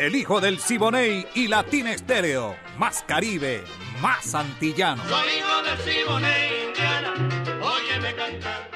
[0.00, 2.56] El hijo del Siboney y Latina Estéreo.
[2.78, 3.62] Más Caribe,
[4.00, 5.02] más antillano.
[5.06, 7.14] Soy hijo del Siboney, Indiana.
[7.60, 8.70] Óyeme cantar.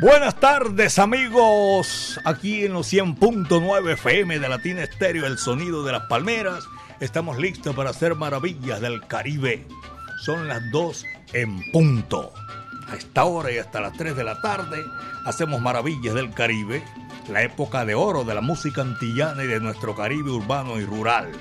[0.00, 6.04] Buenas tardes amigos, aquí en los 100.9 FM de Latina Estéreo, el sonido de las
[6.06, 6.64] palmeras.
[7.00, 9.66] Estamos listos para hacer maravillas del Caribe.
[10.24, 11.04] Son las 2
[11.34, 12.32] en punto
[12.88, 14.84] a esta hora y hasta las 3 de la tarde
[15.24, 16.82] hacemos maravillas del Caribe,
[17.28, 21.32] la época de oro de la música antillana y de nuestro Caribe urbano y rural.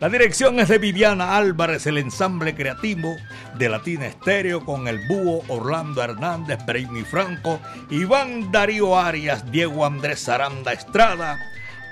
[0.00, 3.14] La dirección es de Viviana Álvarez, el ensamble creativo
[3.56, 10.28] de Latina Estéreo con el búho Orlando Hernández, Brainy Franco, Iván Darío Arias, Diego Andrés
[10.28, 11.38] Aranda Estrada,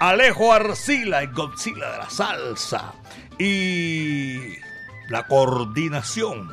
[0.01, 2.95] Alejo Arcila y Godzilla de la Salsa.
[3.39, 4.57] Y
[5.09, 6.51] la coordinación,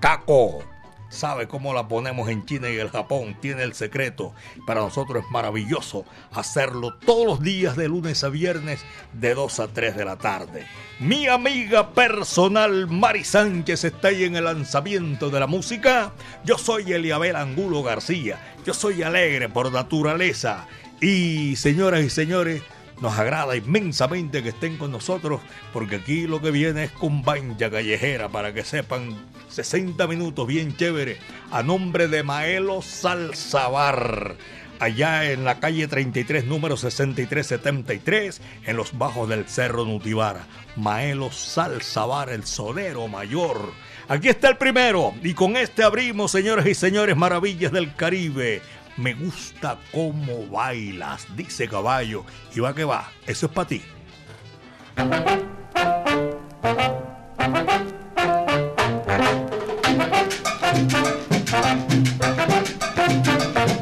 [0.00, 0.69] Caco
[1.10, 4.32] sabe cómo la ponemos en China y el Japón, tiene el secreto.
[4.66, 8.80] Para nosotros es maravilloso hacerlo todos los días de lunes a viernes
[9.12, 10.66] de 2 a 3 de la tarde.
[11.00, 16.12] Mi amiga personal Mari Sánchez está ahí en el lanzamiento de la música.
[16.44, 18.40] Yo soy Eliabel Angulo García.
[18.64, 20.66] Yo soy alegre por naturaleza.
[21.00, 22.62] Y señoras y señores,
[23.00, 25.40] nos agrada inmensamente que estén con nosotros
[25.72, 29.16] porque aquí lo que viene es con callejera para que sepan
[29.48, 31.18] 60 minutos bien chévere
[31.50, 34.36] a nombre de Maelo Salsabar
[34.80, 40.46] allá en la calle 33, número 6373, en los bajos del Cerro Nutibara.
[40.76, 43.72] Maelo Salsabar, el sonero mayor.
[44.08, 48.62] Aquí está el primero, y con este abrimos, señores y señores, maravillas del Caribe.
[49.00, 52.26] Me gusta cómo bailas, dice caballo.
[52.54, 53.82] Y va que va, eso es para ti.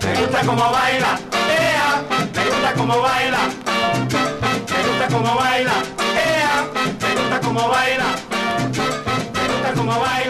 [0.05, 1.19] Me gusta cómo baila,
[1.51, 3.39] ea, me gusta cómo baila.
[4.71, 5.83] Me gusta cómo baila,
[6.15, 6.69] ea,
[7.01, 8.07] me gusta cómo baila.
[9.35, 10.28] Me gusta cómo baila,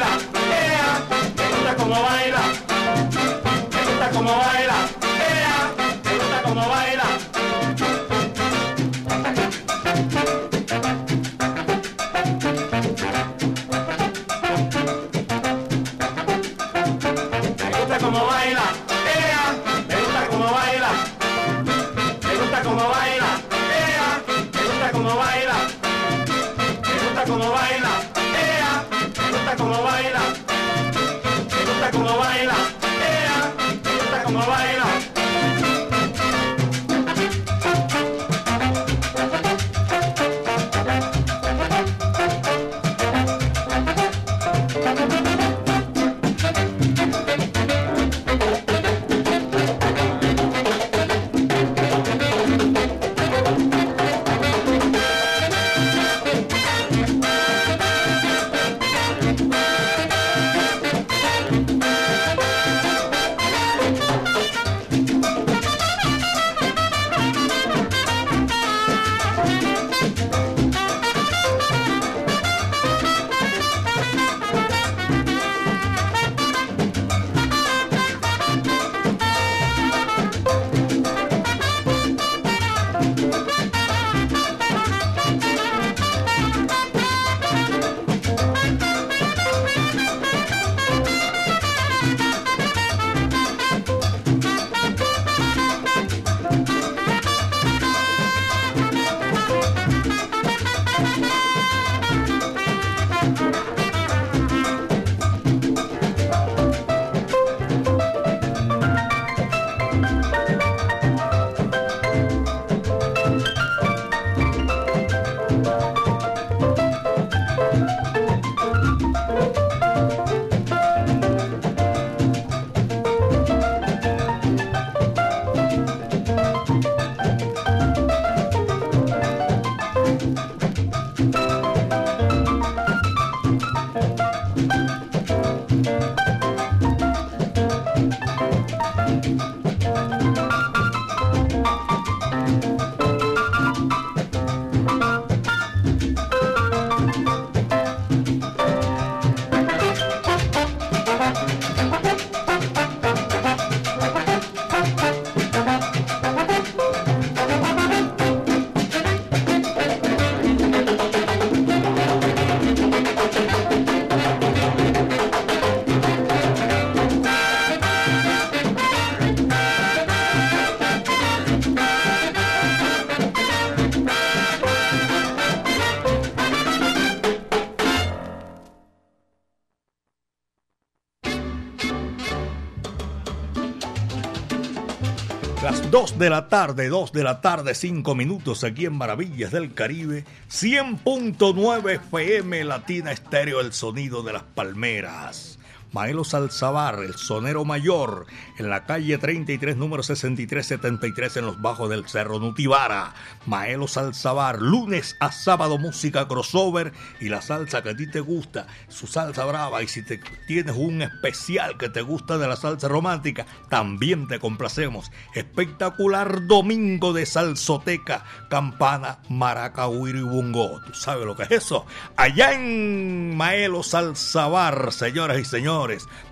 [185.90, 190.26] 2 de la tarde, 2 de la tarde, 5 minutos aquí en Maravillas del Caribe,
[190.50, 195.57] 100.9 FM Latina Estéreo, el sonido de las palmeras.
[195.92, 198.26] Maelo Salzabar, el sonero mayor,
[198.58, 203.14] en la calle 33, número 6373, en los bajos del Cerro Nutibara.
[203.46, 208.66] Maelo Salzabar, lunes a sábado, música crossover y la salsa que a ti te gusta,
[208.88, 209.82] su salsa brava.
[209.82, 214.38] Y si te tienes un especial que te gusta de la salsa romántica, también te
[214.38, 215.10] complacemos.
[215.34, 220.80] Espectacular domingo de salsoteca, campana, maraca, y bungo.
[220.86, 221.86] ¿Tú sabes lo que es eso?
[222.16, 225.77] Allá en Maelo Salzabar, señoras y señores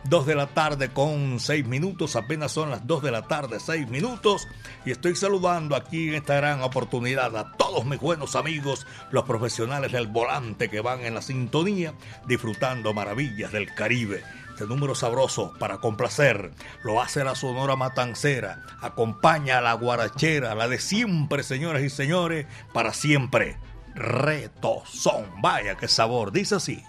[0.04, 3.88] 2 de la tarde con 6 minutos, apenas son las 2 de la tarde, 6
[3.88, 4.48] minutos.
[4.84, 9.92] Y estoy saludando aquí en esta gran oportunidad a todos mis buenos amigos, los profesionales
[9.92, 11.94] del volante que van en la sintonía,
[12.26, 14.24] disfrutando maravillas del Caribe.
[14.50, 16.50] Este número sabroso para complacer
[16.82, 22.46] lo hace la Sonora Matancera, acompaña a la guarachera, la de siempre, señoras y señores,
[22.72, 23.58] para siempre.
[23.94, 26.82] Reto son, vaya qué sabor, dice así.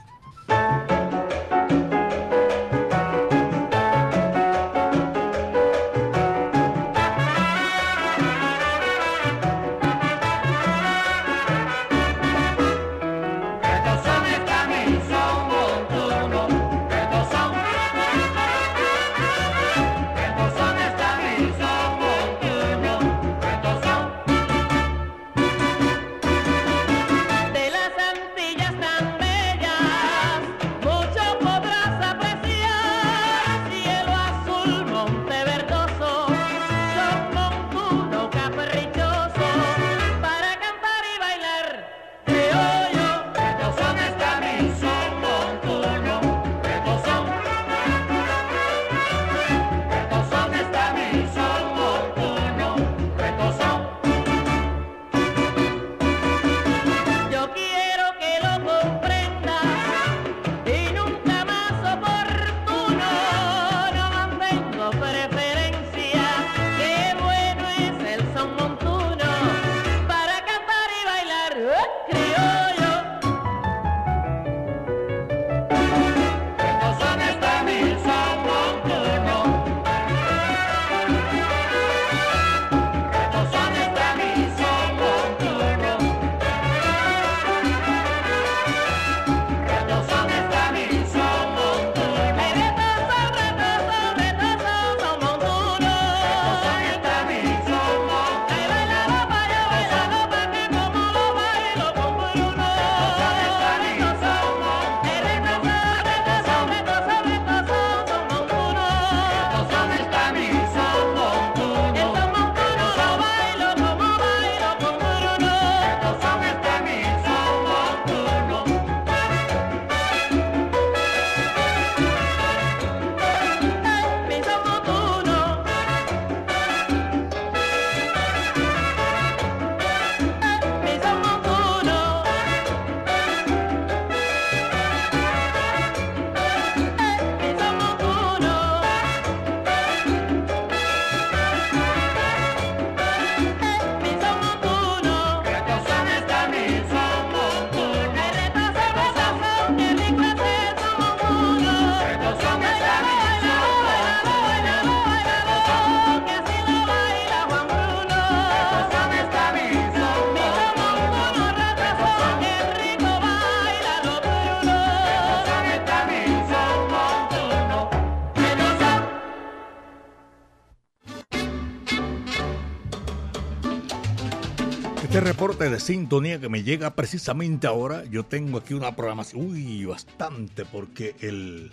[175.65, 178.05] De sintonía que me llega precisamente ahora.
[178.05, 181.71] Yo tengo aquí una programación, uy, bastante, porque el,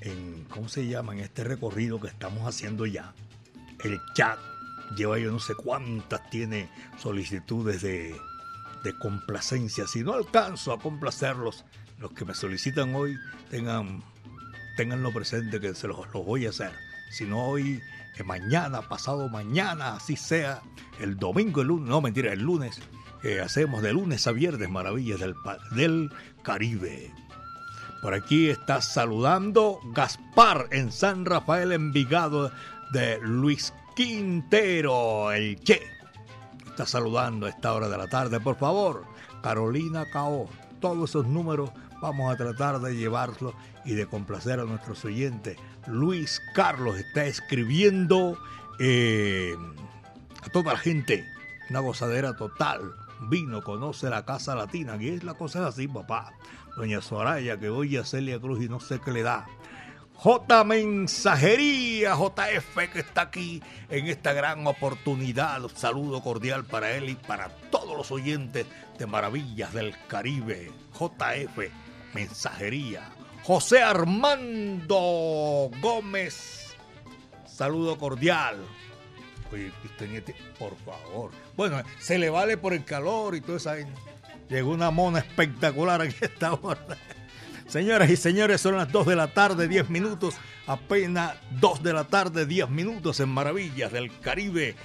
[0.00, 1.12] en, ¿cómo se llama?
[1.12, 3.14] En este recorrido que estamos haciendo ya.
[3.84, 4.38] El chat
[4.96, 8.16] lleva yo no sé cuántas, tiene solicitudes de,
[8.82, 9.86] de complacencia.
[9.86, 11.66] Si no alcanzo a complacerlos,
[11.98, 13.16] los que me solicitan hoy,
[13.50, 14.02] tengan,
[14.78, 16.72] tenganlo presente que se los, los voy a hacer.
[17.10, 17.82] Si no hoy,
[18.18, 20.60] que mañana, pasado mañana, así sea,
[20.98, 22.80] el domingo, el lunes, no mentira, el lunes,
[23.22, 25.36] eh, hacemos de lunes a viernes maravillas del,
[25.70, 27.12] del Caribe.
[28.02, 32.50] Por aquí está saludando Gaspar en San Rafael Envigado
[32.90, 35.80] de Luis Quintero, el Che.
[36.66, 39.04] Está saludando a esta hora de la tarde, por favor.
[39.44, 40.48] Carolina Cao,
[40.80, 41.70] todos esos números
[42.02, 43.54] vamos a tratar de llevarlos
[43.88, 45.56] y de complacer a nuestros oyentes.
[45.86, 48.38] Luis Carlos está escribiendo
[48.78, 49.56] eh,
[50.42, 51.26] a toda la gente
[51.70, 52.94] una gozadera total.
[53.30, 56.34] Vino, conoce la Casa Latina, y es la cosa así, papá.
[56.76, 59.46] Doña Soraya, que oye a Celia Cruz y no sé qué le da.
[60.16, 65.64] J Mensajería, JF, que está aquí en esta gran oportunidad.
[65.64, 68.66] Un saludo cordial para él y para todos los oyentes
[68.98, 70.70] de Maravillas del Caribe.
[70.92, 71.72] JF,
[72.14, 73.17] Mensajería.
[73.48, 76.76] José Armando Gómez,
[77.46, 78.58] saludo cordial.
[79.50, 79.72] Oye,
[80.58, 81.30] por favor.
[81.56, 83.70] Bueno, se le vale por el calor y todo eso.
[84.50, 86.98] Llegó una mona espectacular aquí esta hora.
[87.66, 90.34] Señoras y señores, son las 2 de la tarde, 10 minutos.
[90.66, 94.76] Apenas 2 de la tarde, 10 minutos en Maravillas del Caribe.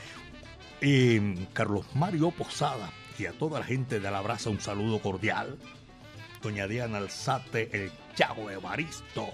[0.80, 5.58] Y Carlos Mario Posada y a toda la gente de la Brasa un saludo cordial.
[6.44, 9.34] Doña Diana Alzate, el Chavo Evaristo,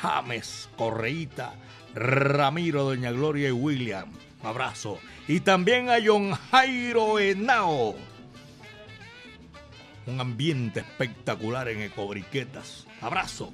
[0.00, 1.54] James Correíta,
[1.94, 4.12] Ramiro, Doña Gloria y William.
[4.42, 4.98] Abrazo.
[5.26, 7.96] Y también a John Jairo Henao
[10.06, 12.86] un ambiente espectacular en Ecobriquetas.
[13.00, 13.52] Abrazo.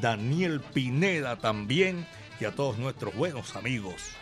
[0.00, 2.06] Daniel Pineda también
[2.40, 4.12] y a todos nuestros buenos amigos.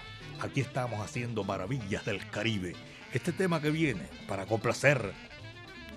[0.41, 2.75] Aquí estamos haciendo maravillas del Caribe.
[3.13, 5.13] Este tema que viene para complacer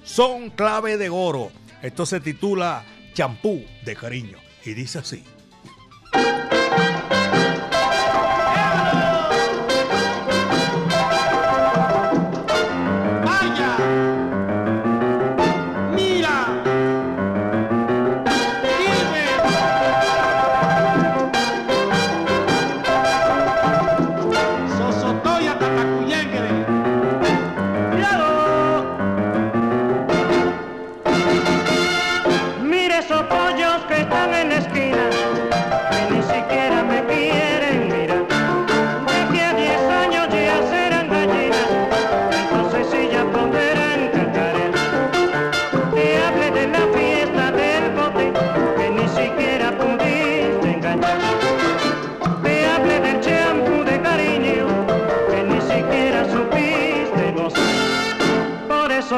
[0.04, 1.52] son clave de oro.
[1.84, 5.22] Esto se titula Champú de cariño y dice así.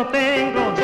[0.03, 0.74] tengo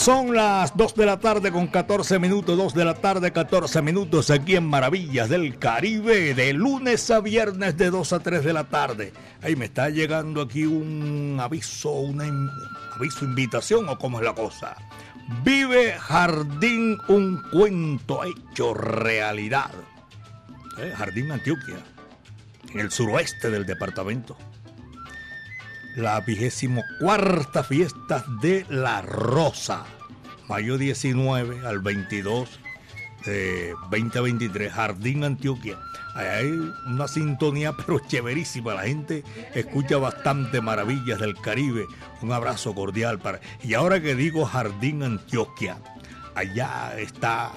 [0.00, 4.30] son las 2 de la tarde con 14 minutos, 2 de la tarde 14 minutos
[4.30, 8.64] aquí en Maravillas del Caribe, de lunes a viernes de 2 a 3 de la
[8.64, 9.12] tarde.
[9.42, 12.24] Ahí me está llegando aquí un aviso, una
[12.96, 14.74] aviso, invitación o cómo es la cosa.
[15.44, 19.70] Vive Jardín, un cuento hecho realidad.
[20.78, 21.76] Eh, Jardín Antioquia,
[22.72, 24.34] en el suroeste del departamento
[26.00, 29.84] la vigésimo cuarta fiesta de la Rosa,
[30.48, 32.48] mayo 19 al 22
[33.26, 35.78] de 2023, Jardín Antioquia.
[36.14, 36.46] hay
[36.86, 41.84] una sintonía pero chéverísima, la gente escucha bastante maravillas del Caribe.
[42.22, 43.40] Un abrazo cordial para...
[43.62, 45.76] Y ahora que digo Jardín Antioquia,
[46.34, 47.52] allá está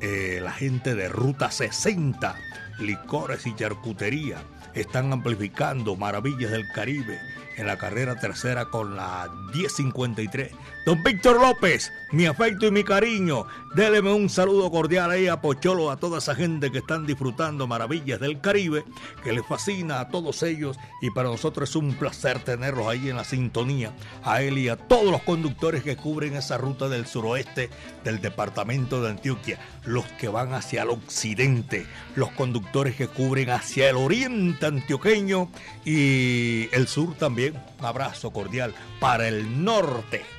[0.00, 2.34] eh, la gente de Ruta 60,
[2.78, 4.38] licores y charcutería.
[4.72, 7.18] Están amplificando maravillas del Caribe
[7.56, 10.52] en la carrera tercera con la 1053.
[10.84, 13.46] Don Víctor López, mi afecto y mi cariño.
[13.74, 18.20] Déleme un saludo cordial ahí a Pocholo, a toda esa gente que están disfrutando maravillas
[18.20, 18.84] del Caribe,
[19.22, 23.16] que les fascina a todos ellos y para nosotros es un placer tenerlos ahí en
[23.16, 23.94] la sintonía.
[24.24, 27.70] A él y a todos los conductores que cubren esa ruta del suroeste
[28.04, 33.88] del departamento de Antioquia, los que van hacia el occidente, los conductores que cubren hacia
[33.88, 35.50] el oriente antioqueño
[35.86, 37.54] y el sur también.
[37.78, 40.33] Un abrazo cordial para el norte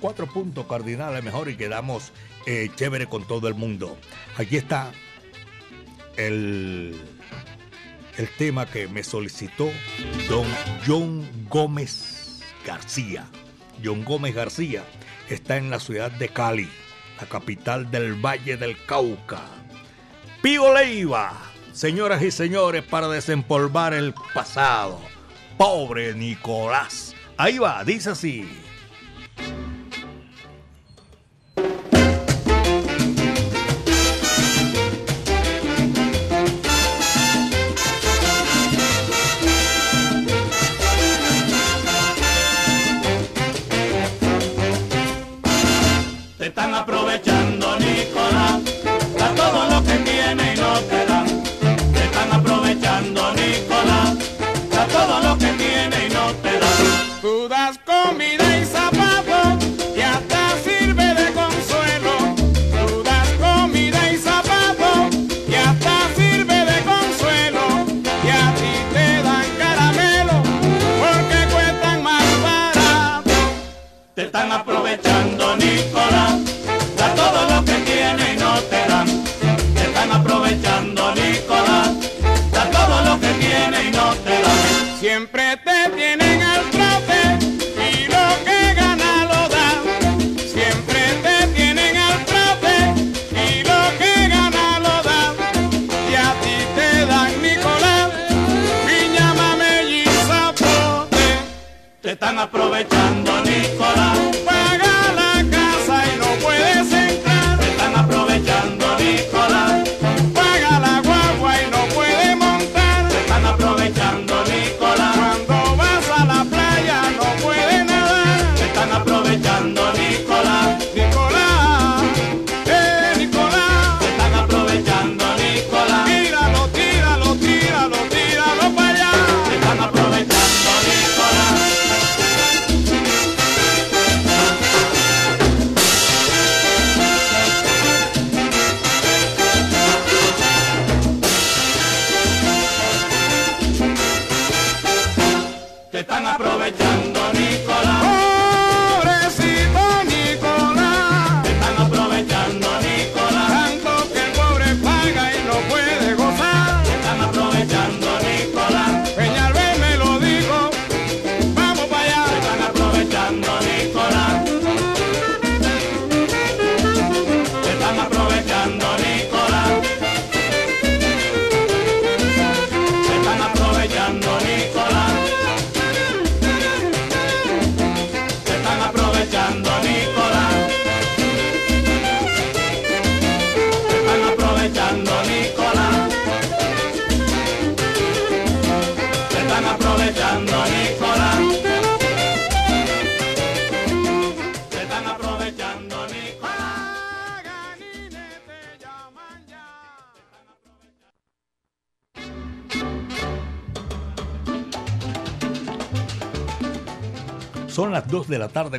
[0.00, 2.12] cuatro puntos cardinales mejor y quedamos
[2.46, 3.96] eh, chévere con todo el mundo.
[4.36, 4.92] Aquí está
[6.16, 7.00] el,
[8.16, 9.70] el tema que me solicitó
[10.28, 10.46] don
[10.86, 13.26] John Gómez García.
[13.84, 14.84] John Gómez García
[15.28, 16.68] está en la ciudad de Cali,
[17.20, 19.42] la capital del Valle del Cauca.
[20.42, 21.32] Pío Leiva,
[21.72, 25.00] señoras y señores, para desempolvar el pasado.
[25.58, 27.14] Pobre Nicolás.
[27.36, 28.48] Ahí va, dice así.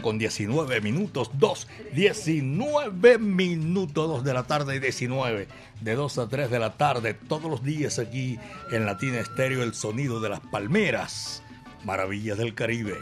[0.08, 1.32] Con 19 minutos.
[1.34, 4.08] 2, 19 minutos.
[4.08, 5.50] 2 de la tarde y 19.
[5.82, 7.14] De 2 a 3 de la tarde.
[7.14, 8.40] Todos los días aquí
[8.72, 11.44] en Latina Estéreo, el sonido de las palmeras.
[11.84, 12.96] Maravillas del Caribe.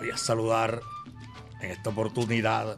[0.00, 0.80] Voy a saludar
[1.60, 2.76] en esta oportunidad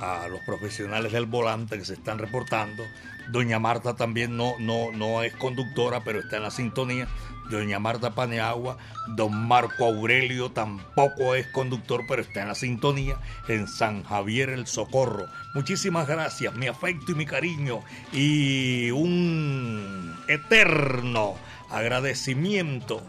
[0.00, 2.84] a los profesionales del volante que se están reportando.
[3.30, 7.08] Doña Marta también no, no, no es conductora, pero está en la sintonía
[7.50, 8.76] doña Marta Paneagua,
[9.08, 14.66] don Marco Aurelio tampoco es conductor, pero está en la sintonía en San Javier el
[14.66, 15.26] Socorro.
[15.54, 17.80] Muchísimas gracias, mi afecto y mi cariño
[18.12, 21.34] y un eterno
[21.70, 23.02] agradecimiento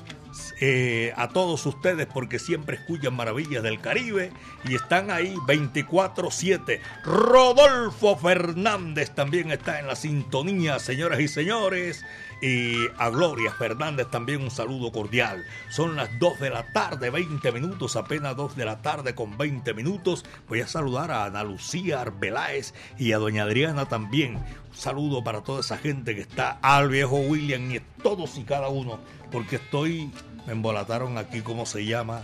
[0.60, 4.32] eh, a todos ustedes porque siempre escuchan Maravillas del Caribe
[4.66, 6.80] y están ahí 24/7.
[7.04, 12.06] Rodolfo Fernández también está en la sintonía, señoras y señores.
[12.40, 15.44] Y a Gloria Fernández también un saludo cordial.
[15.70, 19.74] Son las 2 de la tarde, 20 minutos, apenas 2 de la tarde con 20
[19.74, 20.24] minutos.
[20.48, 24.36] Voy a saludar a Ana Lucía Arbeláez y a doña Adriana también.
[24.36, 28.70] Un saludo para toda esa gente que está, al viejo William y todos y cada
[28.70, 29.00] uno,
[29.32, 30.12] porque estoy,
[30.48, 32.22] me embolataron aquí, ¿cómo se llama?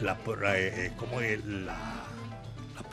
[0.00, 1.76] La, eh, eh, ¿Cómo es la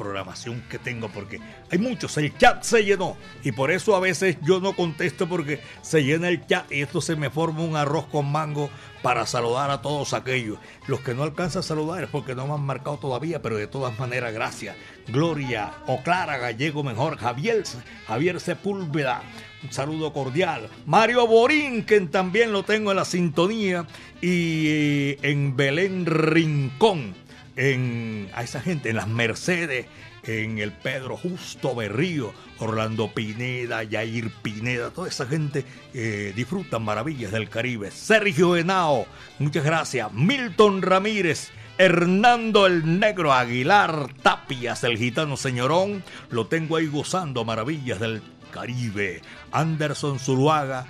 [0.02, 1.40] programación que tengo porque
[1.70, 5.62] hay muchos, el chat se llenó y por eso a veces yo no contesto porque
[5.84, 8.72] se llena el chat y esto se me forma un arroz con mango
[9.04, 10.58] para saludar a todos aquellos.
[10.88, 13.68] Los que no alcanzan a saludar es porque no me han marcado todavía, pero de
[13.68, 14.76] todas maneras gracias.
[15.08, 17.64] Gloria o Clara Gallego mejor, Javier,
[18.08, 19.22] Javier Sepúlveda,
[19.64, 20.70] un saludo cordial.
[20.86, 23.86] Mario Borín, que también lo tengo en la sintonía,
[24.22, 27.16] y eh, en Belén Rincón
[27.56, 29.86] en, a esa gente, en las Mercedes,
[30.24, 37.32] en el Pedro Justo Berrío, Orlando Pineda, Yair Pineda, toda esa gente eh, disfrutan maravillas
[37.32, 37.92] del Caribe.
[37.92, 39.06] Sergio Henao,
[39.40, 40.12] muchas gracias.
[40.14, 41.52] Milton Ramírez.
[41.78, 48.22] Hernando el Negro Aguilar Tapias, el gitano señorón, lo tengo ahí gozando maravillas del
[48.52, 49.22] Caribe.
[49.52, 50.86] Anderson Zuluaga,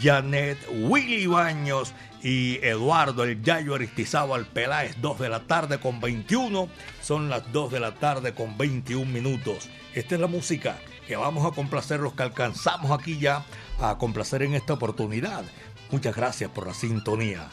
[0.00, 6.68] Janet Willy Baños y Eduardo el Yayo Aristizábal Peláez, 2 de la tarde con 21.
[7.02, 9.68] Son las 2 de la tarde con 21 minutos.
[9.94, 13.44] Esta es la música que vamos a complacer los que alcanzamos aquí ya
[13.80, 15.44] a complacer en esta oportunidad.
[15.90, 17.48] Muchas gracias por la sintonía.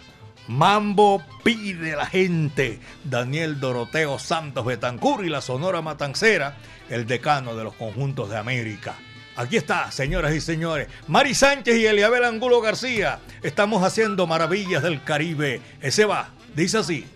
[0.48, 2.80] Mambo pide la gente.
[3.04, 6.58] Daniel Doroteo Santos Betancur y la Sonora Matancera,
[6.90, 8.96] el decano de los conjuntos de América.
[9.36, 10.88] Aquí está, señoras y señores.
[11.08, 13.20] Mari Sánchez y Eliabel Angulo García.
[13.42, 15.60] Estamos haciendo maravillas del Caribe.
[15.82, 17.08] Ese va, dice así.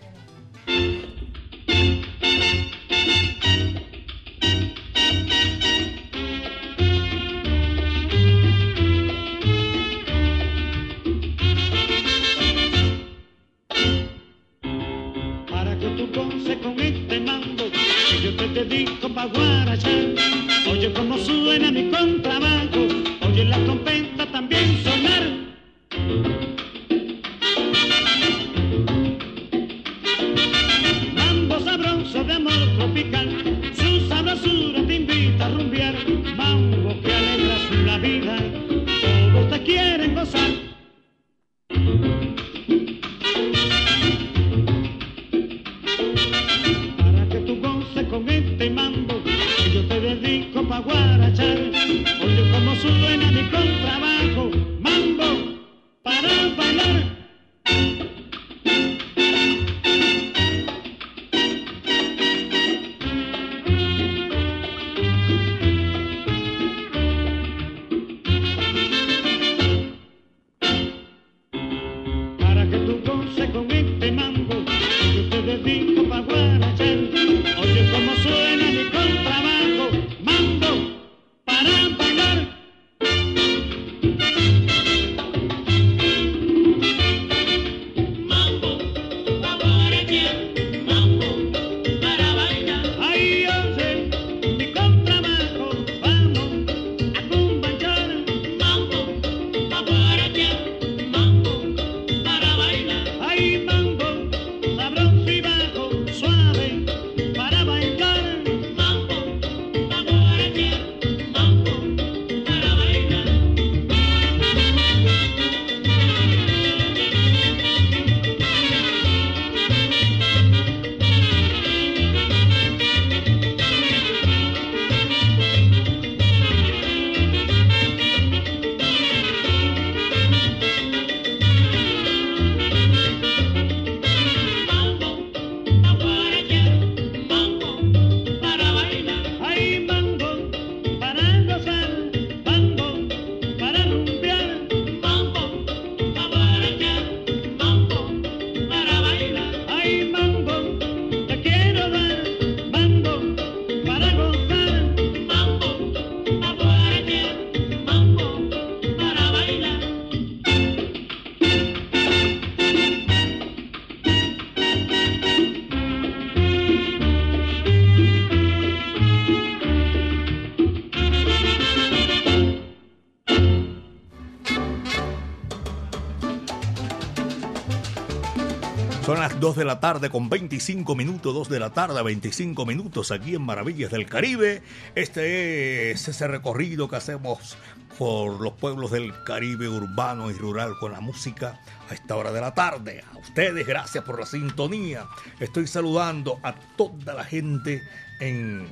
[179.58, 183.92] De la tarde con 25 minutos, 2 de la tarde, 25 minutos aquí en Maravillas
[183.92, 184.62] del Caribe.
[184.96, 187.58] Este es ese recorrido que hacemos
[187.98, 192.42] por los pueblos del Caribe urbano y rural con la música a esta hora de
[192.42, 193.04] la tarde.
[193.12, 195.08] A ustedes, gracias por la sintonía.
[195.40, 197.82] Estoy saludando a toda la gente
[198.20, 198.68] en,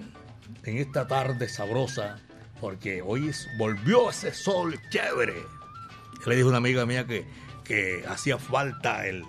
[0.63, 2.19] en esta tarde sabrosa,
[2.61, 5.43] porque hoy es, volvió ese sol chévere.
[6.25, 7.25] Le dije a una amiga mía que,
[7.63, 9.23] que hacía falta el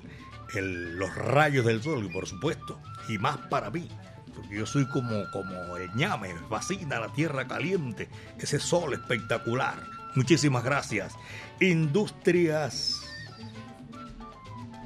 [0.63, 3.89] los rayos del sol, por supuesto, y más para mí,
[4.35, 9.83] porque yo soy como, como el ñame, me fascina la tierra caliente, ese sol espectacular.
[10.15, 11.15] Muchísimas gracias.
[11.61, 13.03] Industrias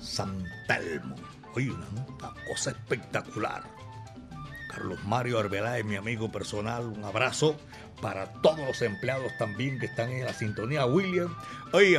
[0.00, 1.16] Santelmo.
[1.54, 1.86] Oye, una,
[2.48, 3.62] cosa espectacular.
[4.68, 7.56] Carlos Mario Arbeláez, mi amigo personal, un abrazo
[8.00, 10.86] para todos los empleados también que están en la sintonía.
[10.86, 11.34] William,
[11.72, 11.98] oye,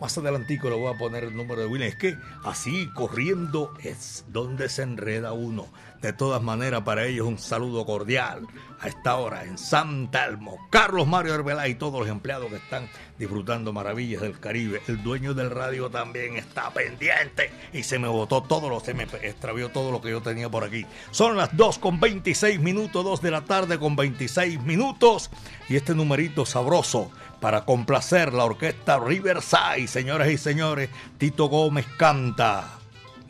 [0.00, 1.88] más adelantico le voy a poner el número de William.
[1.88, 5.66] Es que así corriendo es donde se enreda uno.
[6.00, 8.46] De todas maneras, para ellos un saludo cordial
[8.78, 10.56] a esta hora en San Telmo.
[10.70, 14.80] Carlos Mario Herbelá y todos los empleados que están disfrutando maravillas del Caribe.
[14.86, 19.04] El dueño del radio también está pendiente y se me botó todo lo, se me
[19.22, 20.86] extravió todo lo que yo tenía por aquí.
[21.10, 25.30] Son las 2 con 26 minutos, 2 de la tarde con 26 minutos.
[25.68, 32.64] Y este numerito sabroso para complacer la orquesta Riverside, señoras y señores, Tito Gómez canta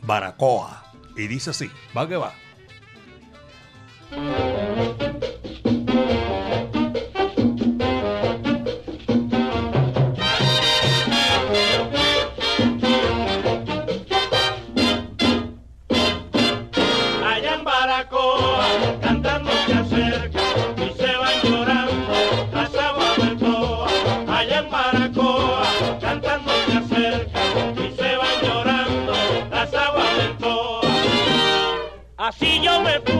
[0.01, 0.83] Baracoa.
[1.15, 2.33] Y dice así, va que va.
[32.29, 33.18] Así yo me fui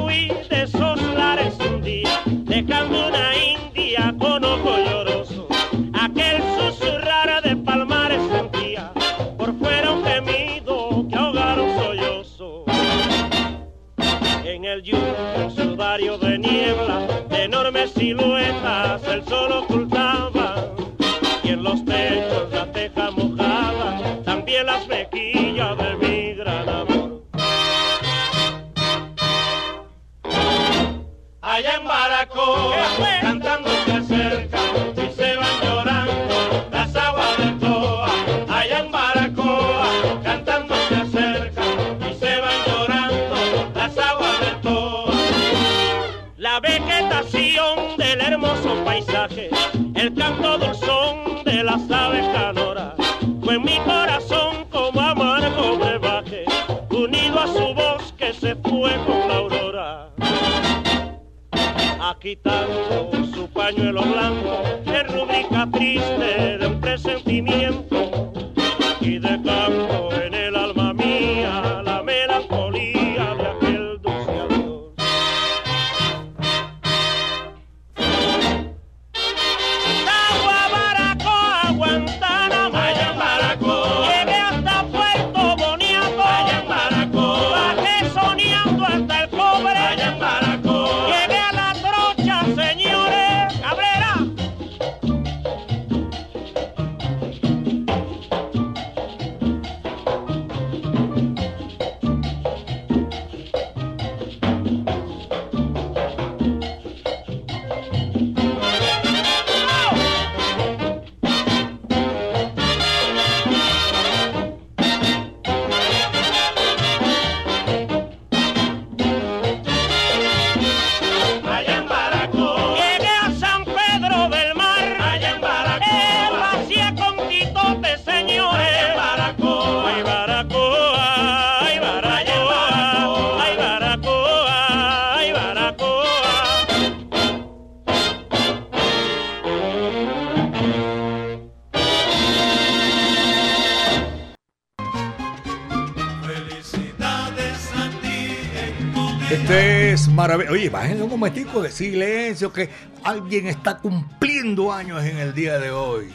[150.70, 152.70] Oye, bajen un momentico de silencio que
[153.04, 156.10] alguien está cumpliendo años en el día de hoy.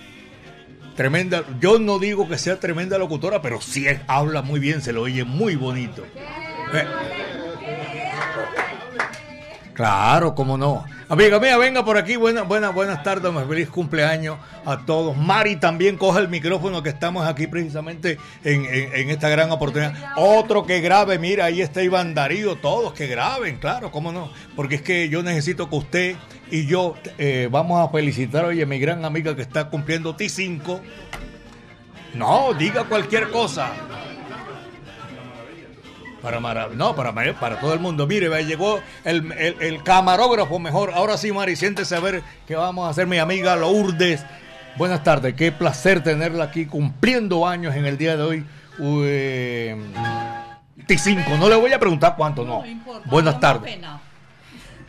[0.95, 5.03] Tremenda, yo no digo que sea tremenda locutora, pero sí habla muy bien, se lo
[5.03, 6.05] oye muy bonito.
[6.73, 6.87] Eh,
[9.75, 10.85] Claro, cómo no.
[11.09, 12.15] Amiga mía, venga por aquí.
[12.15, 13.33] Buenas, buenas, buenas tardes.
[13.49, 15.17] Feliz cumpleaños a todos.
[15.17, 19.93] Mari también coge el micrófono que estamos aquí precisamente en, esta gran oportunidad.
[20.17, 24.31] Otro que grabe, mira, ahí está Iván Darío, todos que graben, claro, cómo no.
[24.55, 26.17] Porque es que yo necesito que usted
[26.53, 30.81] y yo eh, vamos a felicitar hoy a mi gran amiga que está cumpliendo T5.
[32.15, 33.73] No, diga cualquier cosa.
[36.25, 38.07] Para Mara- no, para, para todo el mundo.
[38.07, 40.91] Mire, llegó el, el- el camarógrafo mejor.
[40.95, 44.25] Ahora sí, Mari, siéntese a ver qué vamos a hacer mi amiga Lourdes.
[44.77, 48.47] Buenas tardes, qué placer tenerla aquí cumpliendo años en el día de hoy.
[48.81, 49.77] Eh,
[50.89, 52.65] T5, no le voy a preguntar cuánto, no.
[53.05, 53.79] Buenas tardes.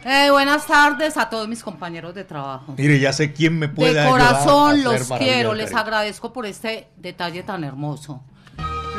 [0.05, 2.75] Eh, buenas tardes a todos mis compañeros de trabajo.
[2.77, 6.45] Mire, ya sé quién me puede De ayudar a corazón los quiero, les agradezco por
[6.45, 8.23] este detalle tan hermoso.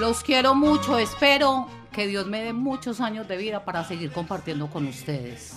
[0.01, 4.69] Los quiero mucho, espero que Dios me dé muchos años de vida para seguir compartiendo
[4.69, 5.55] con ustedes.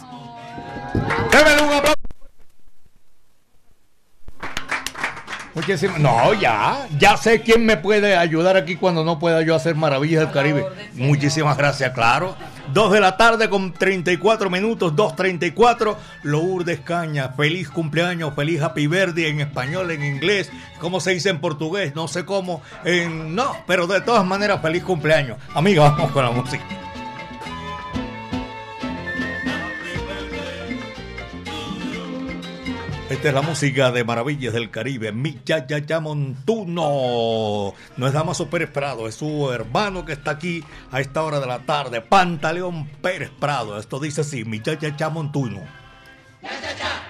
[5.54, 5.99] Muchísimas.
[5.99, 6.88] No, ya.
[6.97, 10.65] Ya sé quién me puede ayudar aquí cuando no pueda yo hacer maravillas del Caribe.
[10.93, 12.38] Muchísimas gracias, claro.
[12.74, 15.96] Dos de la tarde con 34 minutos, 2.34.
[16.24, 20.52] Lourdes Caña, feliz cumpleaños, feliz happy birthday en español, en inglés.
[20.80, 21.96] ¿Cómo se dice en portugués?
[21.96, 22.62] No sé cómo.
[22.84, 23.34] En...
[23.34, 25.38] No, pero de todas maneras, feliz cumpleaños.
[25.56, 26.64] Amiga, vamos con la música.
[33.10, 37.74] Esta es la música de Maravillas del Caribe, mi ya ya ya Montuno.
[37.98, 41.48] No es Damaso Pérez Prado, es su hermano que está aquí a esta hora de
[41.48, 43.80] la tarde, Pantaleón Pérez Prado.
[43.80, 45.62] Esto dice así, mi ya ya ya Montuno.
[46.43, 47.09] Ya, ya, ya.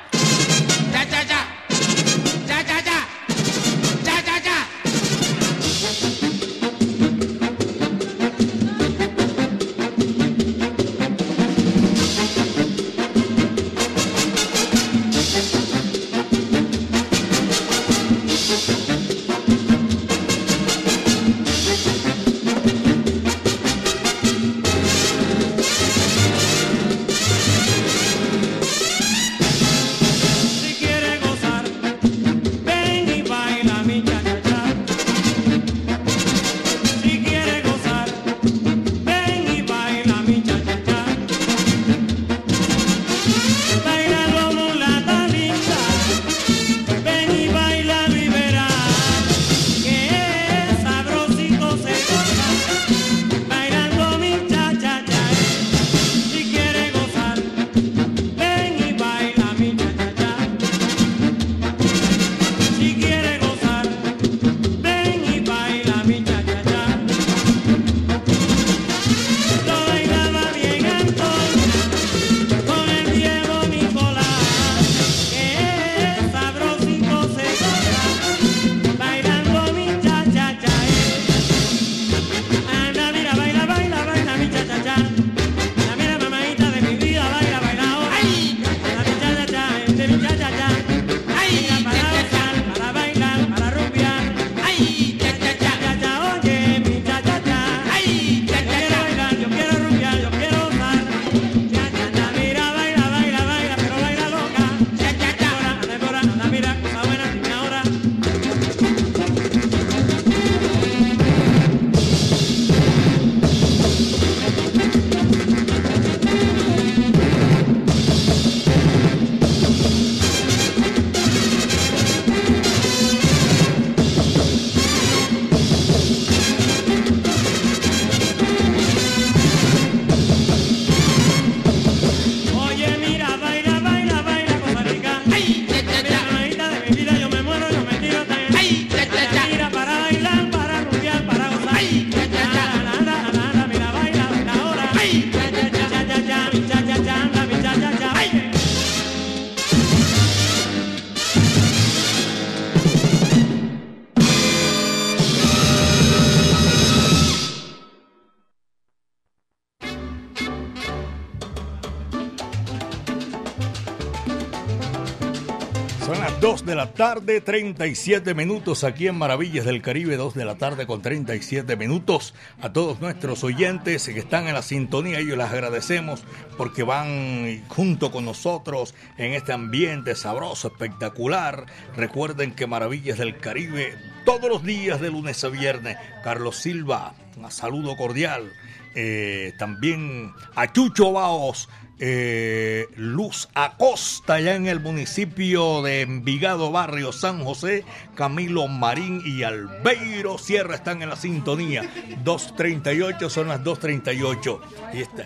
[166.70, 171.02] De la tarde, 37 minutos aquí en Maravillas del Caribe, 2 de la tarde con
[171.02, 172.36] 37 minutos.
[172.62, 176.24] A todos nuestros oyentes que están en la sintonía, ellos les agradecemos
[176.58, 181.66] porque van junto con nosotros en este ambiente sabroso, espectacular.
[181.98, 187.50] Recuerden que Maravillas del Caribe, todos los días de lunes a viernes, Carlos Silva, un
[187.52, 188.54] saludo cordial.
[188.94, 191.68] Eh, también a Chucho Baos
[192.00, 197.84] eh, Luz Acosta, allá en el municipio de Envigado, barrio San José.
[198.16, 201.84] Camilo Marín y Albeiro Sierra están en la sintonía.
[202.24, 204.60] 2.38, son las 2.38.
[204.94, 205.26] Y esta,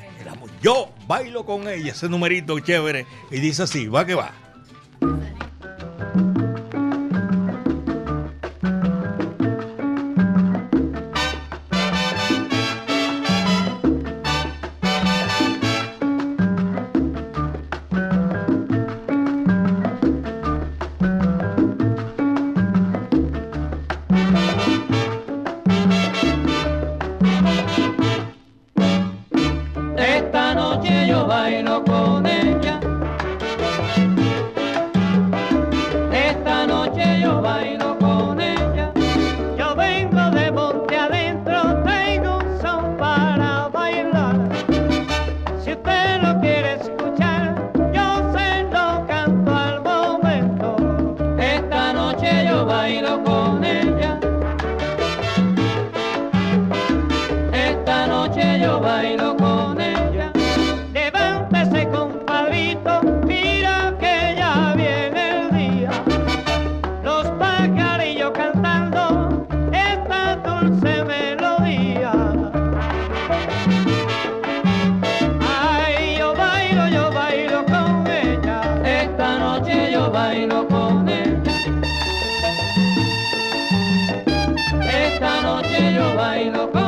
[0.61, 3.05] yo bailo con ella, ese numerito chévere.
[3.31, 4.42] Y dice así, va que va.
[86.43, 86.82] Sailor.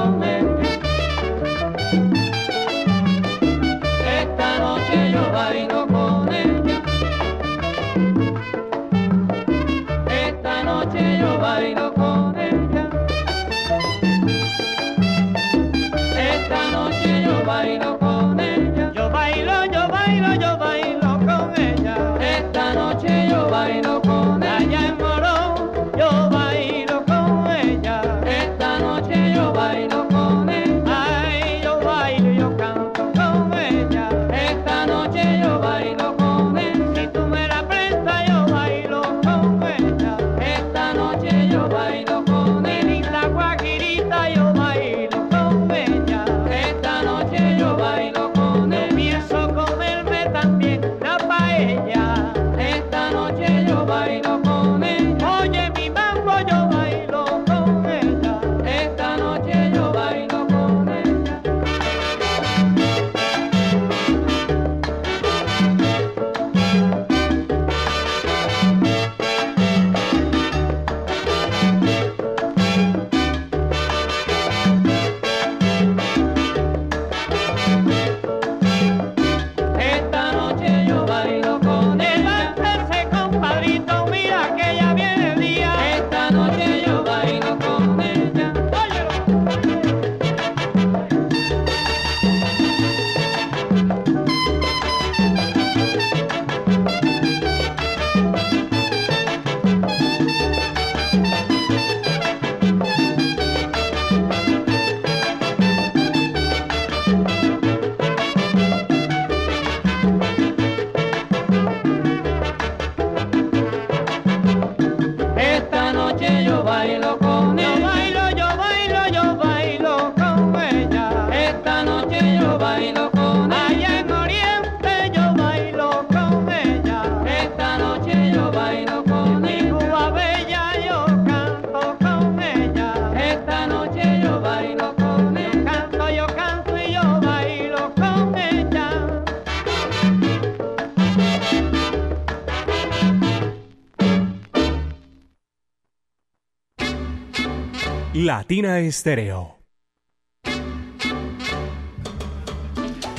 [148.46, 149.58] Latina Estéreo.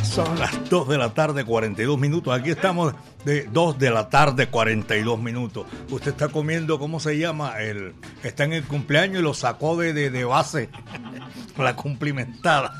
[0.05, 2.33] Son las 2 de la tarde, 42 minutos.
[2.33, 5.67] Aquí estamos de 2 de la tarde, 42 minutos.
[5.91, 7.61] Usted está comiendo, ¿cómo se llama?
[7.61, 10.71] El, está en el cumpleaños y lo sacó de, de, de base.
[11.59, 12.73] La cumplimentada.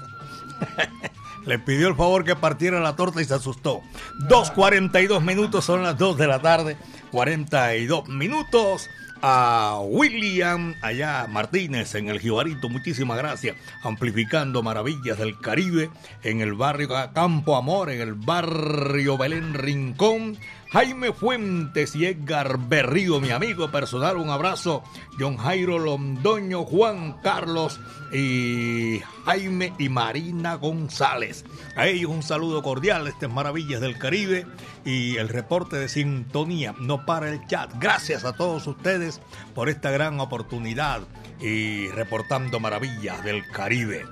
[1.47, 3.83] Le pidió el favor que partiera la torta y se asustó.
[4.29, 6.77] 2.42 minutos, son las 2 de la tarde,
[7.11, 8.89] 42 minutos
[9.23, 15.91] a William allá Martínez en el Jibarito, muchísimas gracias, amplificando maravillas del Caribe
[16.23, 20.37] en el barrio Campo Amor, en el barrio Belén Rincón.
[20.77, 24.83] Jaime Fuentes y Edgar Berrío, mi amigo personal, un abrazo.
[25.19, 27.81] John Jairo Londoño, Juan Carlos
[28.13, 31.47] y Jaime y Marina González.
[31.77, 34.45] A ellos un saludo cordial, estas maravillas del Caribe
[34.85, 36.75] y el reporte de sintonía.
[36.79, 37.73] No para el chat.
[37.81, 39.23] Gracias a todos ustedes
[39.55, 41.01] por esta gran oportunidad
[41.41, 44.05] y reportando maravillas del Caribe.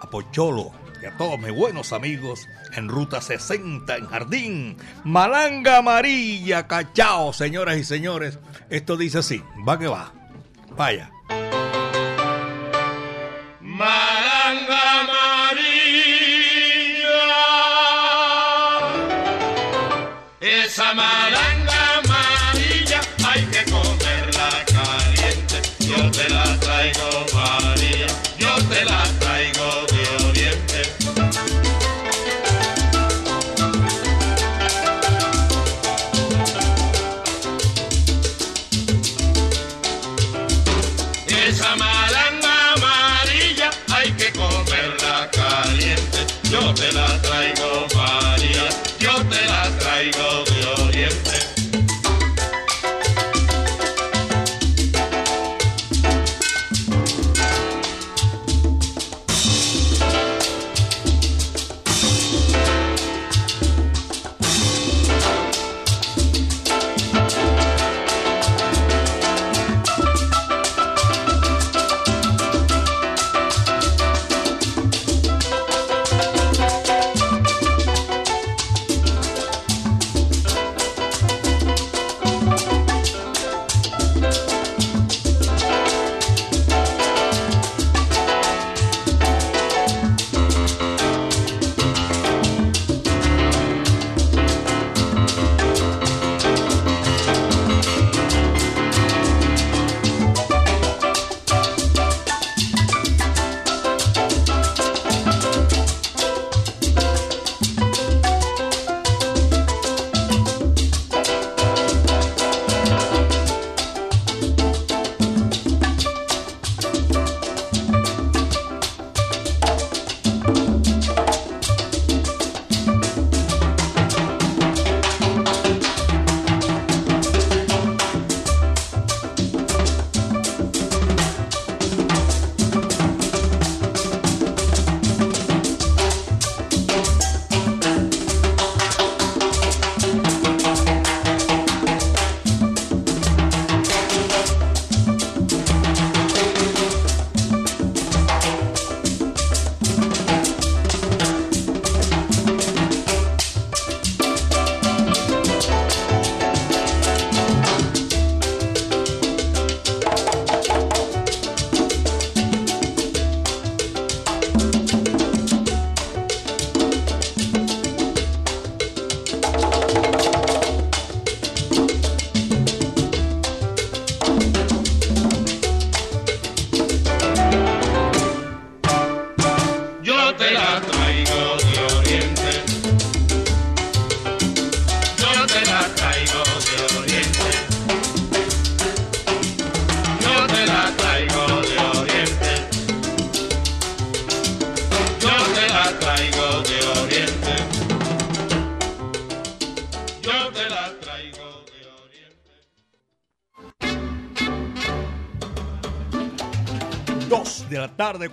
[0.00, 0.72] A Pocholo
[1.02, 4.76] y a todos mis buenos amigos en Ruta 60 en Jardín.
[5.04, 8.38] Malanga Amarilla, cachao, señoras y señores.
[8.70, 10.12] Esto dice así, va que va.
[10.76, 11.10] Vaya.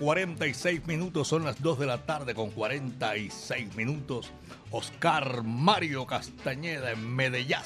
[0.03, 1.29] 46 minutos.
[1.29, 4.31] Son las 2 de la tarde con 46 minutos.
[4.69, 7.57] Oscar Mario Castañeda en Medellín.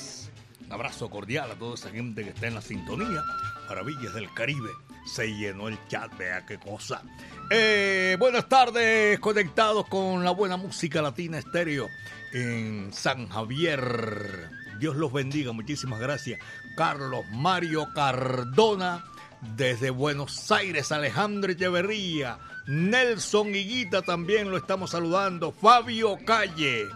[0.68, 3.24] Un abrazo cordial a toda esa gente que está en la sintonía.
[3.68, 4.70] Maravillas del Caribe.
[5.08, 7.02] Se llenó el chat, vea qué cosa.
[7.50, 11.88] Eh, buenas tardes, conectados con la buena música latina estéreo
[12.34, 14.48] en San Javier.
[14.80, 16.40] Dios los bendiga, muchísimas gracias.
[16.76, 19.04] Carlos Mario Cardona
[19.42, 26.88] desde Buenos Aires, Alejandro Echeverría, Nelson Higuita también lo estamos saludando, Fabio Calle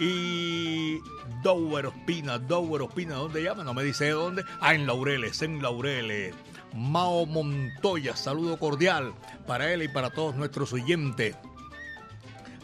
[0.00, 0.98] y
[1.42, 3.64] Dower Ospina, Dower Ospina, ¿dónde llama?
[3.64, 4.44] No me dice dónde.
[4.60, 6.34] Ah, en Laureles, en Laureles.
[6.74, 9.14] Mao Montoya, saludo cordial
[9.46, 11.36] para él y para todos nuestros oyentes.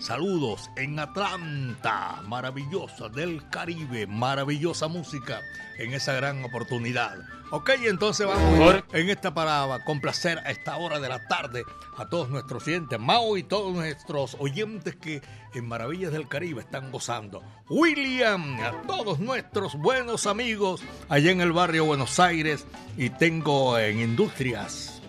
[0.01, 5.43] Saludos en Atlanta, maravillosa del Caribe, maravillosa música
[5.79, 7.19] en esa gran oportunidad.
[7.51, 11.65] Ok, entonces vamos en esta para complacer a esta hora de la tarde
[11.99, 15.21] a todos nuestros oyentes, Mao y todos nuestros oyentes que
[15.53, 17.43] en Maravillas del Caribe están gozando.
[17.69, 20.81] William, a todos nuestros buenos amigos
[21.11, 25.03] allá en el barrio Buenos Aires y tengo en Industrias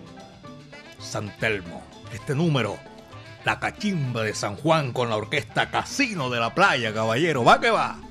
[0.99, 1.81] San Telmo
[2.11, 2.90] este número.
[3.43, 7.43] La cachimba de San Juan con la orquesta Casino de la Playa, caballero.
[7.43, 8.10] Va que va.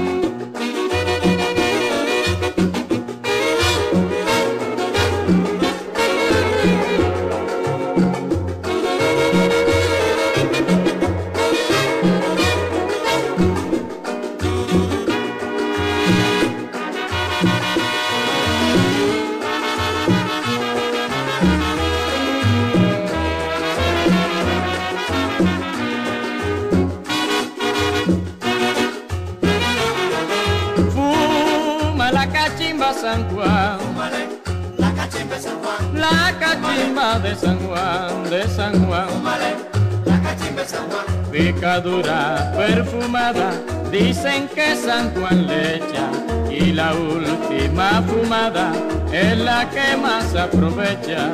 [45.31, 46.09] San Juan le echa.
[46.49, 48.73] Y la última fumada
[49.13, 51.31] es la que más aprovecha.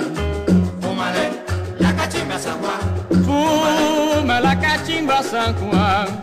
[0.79, 1.31] Fúmale
[1.79, 3.23] la cachimba San Juan.
[3.25, 6.16] Fuma la cachimba San Juan.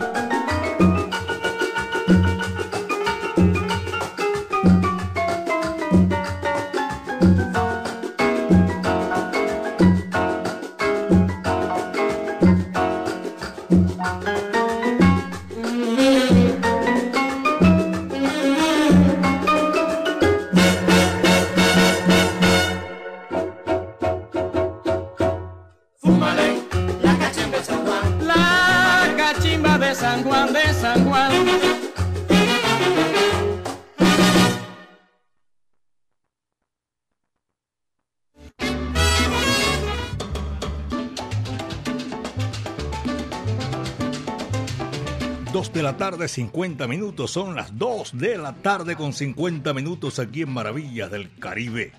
[46.25, 47.31] Tarde, 50 minutos.
[47.31, 51.93] Son las 2 de la tarde con 50 minutos aquí en Maravillas del Caribe.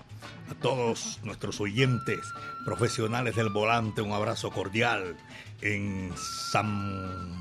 [0.50, 2.18] A todos nuestros oyentes
[2.64, 5.16] profesionales del volante, un abrazo cordial
[5.60, 6.12] en
[6.50, 7.40] San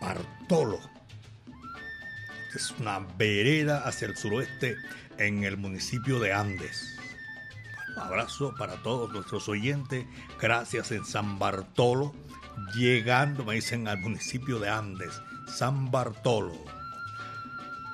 [0.00, 0.80] Bartolo.
[2.54, 4.76] Es una vereda hacia el suroeste
[5.18, 6.98] en el municipio de Andes.
[7.96, 10.04] Abrazo para todos nuestros oyentes.
[10.40, 12.12] Gracias en San Bartolo
[12.74, 15.20] llegando, me dicen, al municipio de Andes,
[15.54, 16.52] San Bartolo.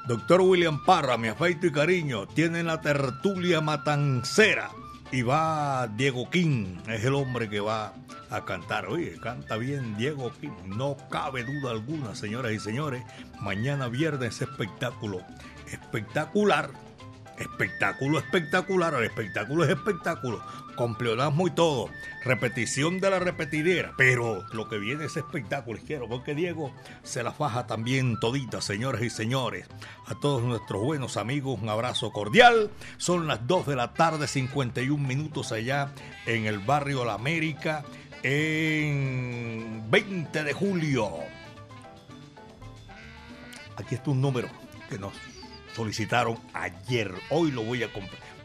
[0.06, 4.70] Doctor William Parra, mi afeito y cariño, tiene la tertulia matancera
[5.12, 7.92] y va Diego King, es el hombre que va
[8.30, 8.86] a cantar.
[8.86, 13.04] Oye, canta bien Diego King, no cabe duda alguna, señoras y señores.
[13.40, 15.20] Mañana viernes espectáculo
[15.70, 16.70] espectacular
[17.40, 20.42] Espectáculo espectacular, el espectáculo es espectáculo,
[20.80, 21.90] con pleonasmo y todo,
[22.24, 26.72] repetición de la repetidera, pero lo que viene es espectáculo, quiero, porque Diego
[27.02, 29.66] se la faja también todita, señores y señores.
[30.06, 32.70] A todos nuestros buenos amigos, un abrazo cordial.
[32.96, 35.92] Son las 2 de la tarde, 51 minutos allá
[36.24, 37.84] en el barrio La América,
[38.22, 41.10] en 20 de julio.
[43.76, 44.48] Aquí está un número
[44.88, 45.12] que nos
[45.76, 47.12] solicitaron ayer.
[47.28, 47.90] Hoy lo voy a,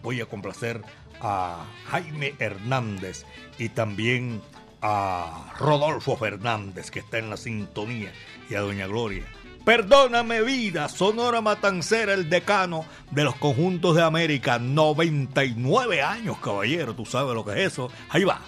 [0.03, 0.81] voy a complacer
[1.28, 3.26] a Jaime Hernández
[3.57, 4.43] y también
[4.84, 8.13] a Rodolfo Fernández, que está en la sintonía,
[8.47, 9.26] y a Doña Gloria.
[9.65, 17.07] Perdóname vida, Sonora Matancera, el decano de los conjuntos de América, 99 años, caballero, tú
[17.07, 17.89] sabes lo que es eso.
[18.09, 18.39] Ahí va.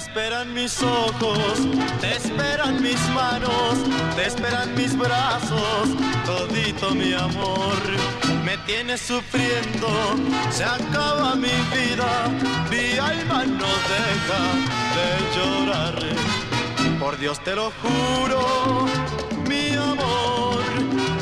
[0.00, 1.58] Esperan mis ojos,
[2.00, 3.74] te esperan mis manos,
[4.16, 5.88] te esperan mis brazos,
[6.24, 7.78] todito mi amor.
[8.44, 9.88] Me tienes sufriendo,
[10.50, 12.12] se acaba mi vida,
[12.70, 14.42] mi alma no deja
[14.96, 15.96] de llorar.
[16.98, 18.86] Por Dios te lo juro,
[19.48, 20.62] mi amor,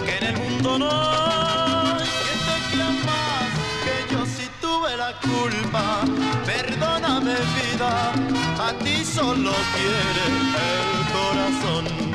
[0.04, 3.50] que en el mundo no hay quien te quiera más
[3.84, 6.04] que yo si tuve la culpa.
[6.46, 8.37] Perdóname vida,
[8.68, 12.07] a ti solo quiere el corazón.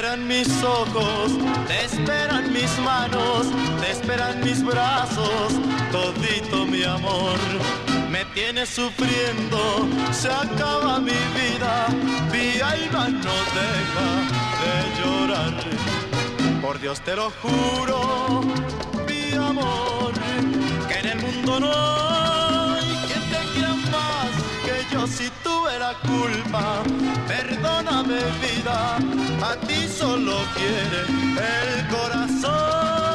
[0.00, 1.32] Esperan mis ojos,
[1.68, 3.48] te esperan mis manos,
[3.82, 5.52] te esperan mis brazos,
[5.92, 7.36] todito mi amor.
[8.10, 11.86] Me tienes sufriendo, se acaba mi vida,
[12.32, 14.08] mi alma no deja
[14.62, 15.54] de llorar.
[16.62, 18.40] Por Dios te lo juro,
[19.06, 20.14] mi amor,
[20.88, 22.39] que en el mundo no
[25.10, 26.82] si tuve la culpa.
[27.26, 28.96] Perdóname vida,
[29.42, 31.00] a ti solo quiere
[31.36, 33.09] el corazón.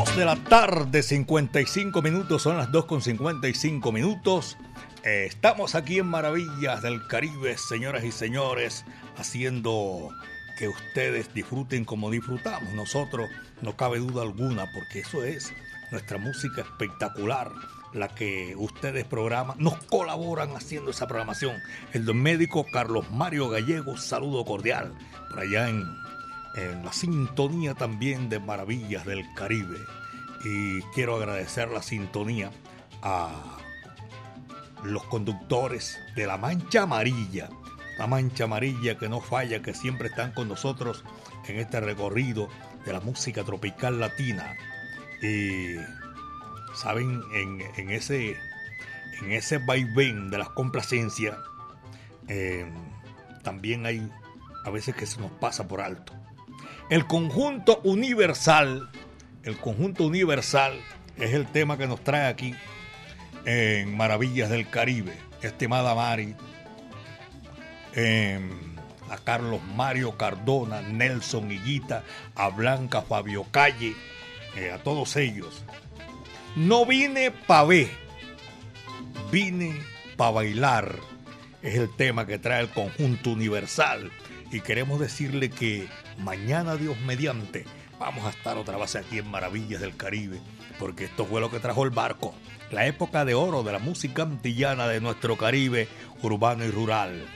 [0.00, 4.56] Dos de la tarde, 55 minutos, son las 2 con 55 minutos.
[5.04, 8.86] Eh, estamos aquí en Maravillas del Caribe, señoras y señores,
[9.18, 10.08] haciendo
[10.56, 12.72] que ustedes disfruten como disfrutamos.
[12.72, 13.28] Nosotros,
[13.60, 15.52] no cabe duda alguna, porque eso es
[15.90, 17.52] nuestra música espectacular,
[17.92, 21.56] la que ustedes programan, nos colaboran haciendo esa programación.
[21.92, 24.94] El médico Carlos Mario Gallego, saludo cordial,
[25.28, 25.84] por allá en
[26.54, 29.78] en la sintonía también de Maravillas del Caribe.
[30.44, 32.50] Y quiero agradecer la sintonía
[33.02, 33.58] a
[34.84, 37.50] los conductores de La Mancha Amarilla.
[37.98, 41.04] La Mancha Amarilla que no falla, que siempre están con nosotros
[41.46, 42.48] en este recorrido
[42.84, 44.56] de la música tropical latina.
[45.22, 45.76] Y
[46.74, 48.36] saben, en, ese,
[49.20, 51.36] en ese vaivén de las complacencias,
[52.28, 52.70] eh,
[53.42, 54.10] también hay
[54.64, 56.19] a veces que se nos pasa por alto.
[56.90, 58.90] El conjunto universal,
[59.44, 60.72] el conjunto universal
[61.16, 62.52] es el tema que nos trae aquí
[63.44, 65.16] en Maravillas del Caribe.
[65.40, 66.34] Estimada Mari,
[67.94, 68.40] eh,
[69.08, 72.02] a Carlos Mario Cardona, Nelson Higuita,
[72.34, 73.94] a Blanca Fabio Calle,
[74.56, 75.62] eh, a todos ellos.
[76.56, 77.88] No vine pa' ver,
[79.30, 79.80] vine
[80.16, 80.96] pa' bailar.
[81.62, 84.10] Es el tema que trae el conjunto universal.
[84.50, 85.88] Y queremos decirle que
[86.20, 87.64] mañana, Dios mediante,
[87.98, 90.40] vamos a estar otra vez aquí en Maravillas del Caribe,
[90.78, 92.34] porque esto fue lo que trajo el barco,
[92.70, 95.88] la época de oro de la música antillana de nuestro Caribe,
[96.22, 97.26] urbano y rural.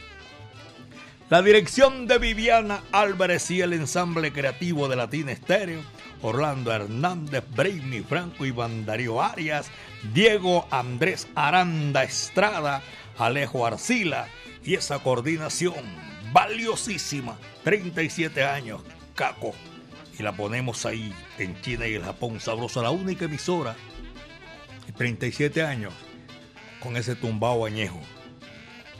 [1.30, 5.80] La dirección de Viviana Álvarez y el ensamble creativo de Latina Estéreo,
[6.22, 8.54] Orlando Hernández, Brainy Franco y
[8.84, 9.70] Darío Arias,
[10.12, 12.82] Diego Andrés Aranda Estrada,
[13.18, 14.28] Alejo Arcila
[14.64, 18.82] y esa coordinación valiosísima, 37 años,
[19.14, 19.54] Caco.
[20.18, 23.76] Y la ponemos ahí en China y el Japón, sabrosa, la única emisora,
[24.96, 25.94] 37 años,
[26.80, 28.00] con ese tumbao añejo.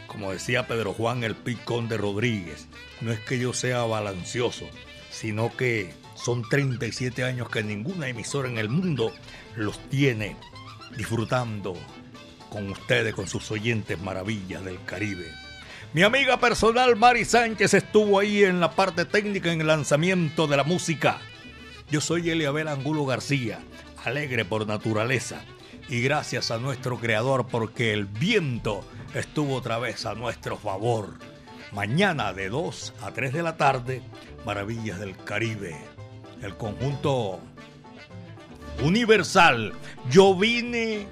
[0.06, 2.68] Como decía Pedro Juan el Picón de Rodríguez,
[3.00, 4.66] no es que yo sea balancioso,
[5.10, 9.12] sino que son 37 años que ninguna emisora en el mundo
[9.56, 10.36] los tiene
[10.96, 11.74] disfrutando
[12.48, 15.43] con ustedes, con sus oyentes maravillas del Caribe.
[15.94, 20.56] Mi amiga personal Mari Sánchez estuvo ahí en la parte técnica en el lanzamiento de
[20.56, 21.20] la música.
[21.88, 23.60] Yo soy Eliabel Angulo García,
[24.04, 25.42] alegre por naturaleza.
[25.88, 28.84] Y gracias a nuestro creador porque el viento
[29.14, 31.14] estuvo otra vez a nuestro favor.
[31.70, 34.02] Mañana de 2 a 3 de la tarde,
[34.44, 35.76] Maravillas del Caribe.
[36.42, 37.38] El conjunto
[38.82, 39.74] universal.
[40.10, 41.06] Yo vine.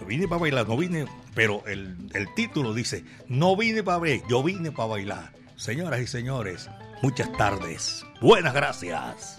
[0.00, 1.04] No vine para bailar, no vine.
[1.36, 5.32] Pero el, el título dice: No vine para ver, yo vine para bailar.
[5.54, 6.68] Señoras y señores,
[7.02, 8.04] muchas tardes.
[8.22, 9.38] Buenas gracias.